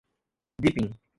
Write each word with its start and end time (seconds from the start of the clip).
deepin 0.61 0.93